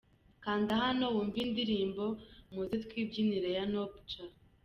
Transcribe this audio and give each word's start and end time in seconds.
Kanda 0.43 0.71
hano 0.83 1.03
wumve 1.13 1.37
indirimbo 1.47 2.03
Muze 2.53 2.75
twibyinire 2.83 3.49
ya 3.57 3.63
Noop 3.71 3.91
Ja. 4.09 4.25